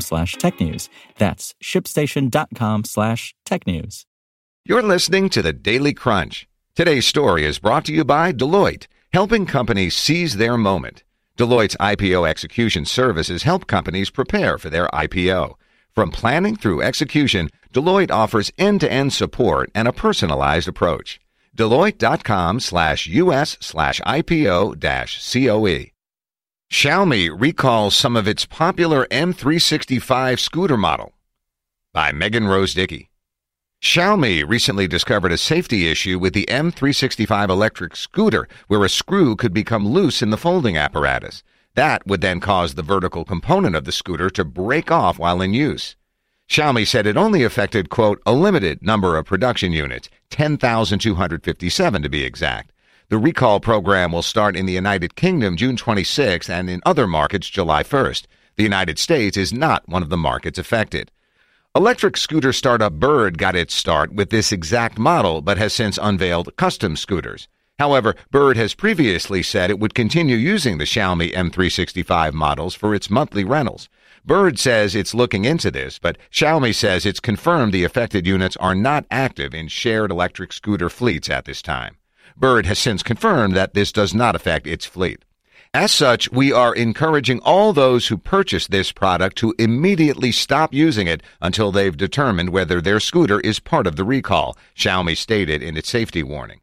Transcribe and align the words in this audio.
slash 0.00 0.36
technews. 0.36 0.88
That's 1.18 1.54
shipstation.com 1.62 2.84
slash 2.84 3.34
tech 3.44 3.66
news. 3.66 4.06
You're 4.64 4.82
listening 4.82 5.28
to 5.30 5.42
the 5.42 5.52
Daily 5.52 5.92
Crunch. 5.92 6.48
Today's 6.74 7.06
story 7.06 7.44
is 7.44 7.58
brought 7.58 7.84
to 7.84 7.92
you 7.92 8.04
by 8.04 8.32
Deloitte, 8.32 8.86
helping 9.12 9.46
companies 9.46 9.94
seize 9.94 10.36
their 10.36 10.56
moment. 10.56 11.04
Deloitte's 11.36 11.76
IPO 11.76 12.28
execution 12.28 12.84
services 12.84 13.42
help 13.42 13.66
companies 13.66 14.10
prepare 14.10 14.56
for 14.58 14.70
their 14.70 14.88
IPO. 14.88 15.54
From 15.94 16.10
planning 16.10 16.56
through 16.56 16.82
execution, 16.82 17.50
Deloitte 17.72 18.10
offers 18.10 18.52
end-to-end 18.58 19.12
support 19.12 19.70
and 19.74 19.86
a 19.86 19.92
personalized 19.92 20.68
approach. 20.68 21.20
Deloitte.com 21.56 22.60
slash 22.60 23.06
US 23.06 23.56
slash 23.60 24.00
IPO 24.00 24.78
dash 24.78 25.32
COE. 25.32 25.93
Xiaomi 26.74 27.30
recalls 27.32 27.94
some 27.94 28.16
of 28.16 28.26
its 28.26 28.46
popular 28.46 29.06
M365 29.06 30.40
scooter 30.40 30.76
model 30.76 31.12
by 31.92 32.10
Megan 32.10 32.48
Rose 32.48 32.74
Dickey. 32.74 33.10
Xiaomi 33.80 34.42
recently 34.46 34.88
discovered 34.88 35.30
a 35.30 35.38
safety 35.38 35.88
issue 35.88 36.18
with 36.18 36.34
the 36.34 36.46
M365 36.46 37.48
electric 37.48 37.94
scooter 37.94 38.48
where 38.66 38.82
a 38.82 38.88
screw 38.88 39.36
could 39.36 39.54
become 39.54 39.86
loose 39.86 40.20
in 40.20 40.30
the 40.30 40.36
folding 40.36 40.76
apparatus. 40.76 41.44
That 41.76 42.04
would 42.08 42.22
then 42.22 42.40
cause 42.40 42.74
the 42.74 42.82
vertical 42.82 43.24
component 43.24 43.76
of 43.76 43.84
the 43.84 43.92
scooter 43.92 44.28
to 44.30 44.44
break 44.44 44.90
off 44.90 45.16
while 45.16 45.40
in 45.40 45.54
use. 45.54 45.94
Xiaomi 46.50 46.88
said 46.88 47.06
it 47.06 47.16
only 47.16 47.44
affected, 47.44 47.88
quote, 47.88 48.20
a 48.26 48.32
limited 48.32 48.82
number 48.82 49.16
of 49.16 49.26
production 49.26 49.70
units, 49.70 50.10
10,257 50.30 52.02
to 52.02 52.08
be 52.08 52.24
exact. 52.24 52.72
The 53.10 53.18
recall 53.18 53.60
program 53.60 54.12
will 54.12 54.22
start 54.22 54.56
in 54.56 54.64
the 54.64 54.72
United 54.72 55.14
Kingdom 55.14 55.58
June 55.58 55.76
26th 55.76 56.48
and 56.48 56.70
in 56.70 56.80
other 56.86 57.06
markets 57.06 57.50
July 57.50 57.82
1st. 57.82 58.24
The 58.56 58.62
United 58.62 58.98
States 58.98 59.36
is 59.36 59.52
not 59.52 59.86
one 59.86 60.02
of 60.02 60.08
the 60.08 60.16
markets 60.16 60.58
affected. 60.58 61.10
Electric 61.76 62.16
scooter 62.16 62.50
startup 62.50 62.94
Bird 62.94 63.36
got 63.36 63.54
its 63.54 63.74
start 63.74 64.14
with 64.14 64.30
this 64.30 64.52
exact 64.52 64.98
model 64.98 65.42
but 65.42 65.58
has 65.58 65.74
since 65.74 65.98
unveiled 66.00 66.56
custom 66.56 66.96
scooters. 66.96 67.46
However, 67.78 68.14
Bird 68.30 68.56
has 68.56 68.74
previously 68.74 69.42
said 69.42 69.68
it 69.68 69.80
would 69.80 69.94
continue 69.94 70.36
using 70.36 70.78
the 70.78 70.84
Xiaomi 70.84 71.34
M365 71.34 72.32
models 72.32 72.74
for 72.74 72.94
its 72.94 73.10
monthly 73.10 73.44
rentals. 73.44 73.90
Bird 74.24 74.58
says 74.58 74.94
it's 74.94 75.12
looking 75.12 75.44
into 75.44 75.70
this, 75.70 75.98
but 75.98 76.16
Xiaomi 76.32 76.74
says 76.74 77.04
it's 77.04 77.20
confirmed 77.20 77.74
the 77.74 77.84
affected 77.84 78.26
units 78.26 78.56
are 78.56 78.74
not 78.74 79.04
active 79.10 79.52
in 79.52 79.68
shared 79.68 80.10
electric 80.10 80.54
scooter 80.54 80.88
fleets 80.88 81.28
at 81.28 81.44
this 81.44 81.60
time. 81.60 81.96
Bird 82.36 82.66
has 82.66 82.78
since 82.78 83.02
confirmed 83.02 83.54
that 83.54 83.74
this 83.74 83.92
does 83.92 84.14
not 84.14 84.34
affect 84.34 84.66
its 84.66 84.84
fleet. 84.84 85.24
As 85.72 85.90
such, 85.90 86.30
we 86.30 86.52
are 86.52 86.74
encouraging 86.74 87.40
all 87.40 87.72
those 87.72 88.06
who 88.06 88.16
purchase 88.16 88.68
this 88.68 88.92
product 88.92 89.36
to 89.38 89.54
immediately 89.58 90.30
stop 90.30 90.72
using 90.72 91.08
it 91.08 91.20
until 91.40 91.72
they've 91.72 91.96
determined 91.96 92.50
whether 92.50 92.80
their 92.80 93.00
scooter 93.00 93.40
is 93.40 93.58
part 93.58 93.86
of 93.86 93.96
the 93.96 94.04
recall, 94.04 94.56
Xiaomi 94.76 95.16
stated 95.16 95.62
in 95.62 95.76
its 95.76 95.88
safety 95.88 96.22
warning. 96.22 96.60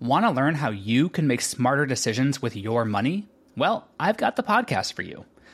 Want 0.00 0.26
to 0.26 0.30
learn 0.30 0.56
how 0.56 0.70
you 0.70 1.08
can 1.08 1.26
make 1.26 1.40
smarter 1.40 1.86
decisions 1.86 2.42
with 2.42 2.56
your 2.56 2.84
money? 2.84 3.28
Well, 3.56 3.88
I've 3.98 4.16
got 4.16 4.36
the 4.36 4.42
podcast 4.42 4.92
for 4.92 5.02
you. 5.02 5.24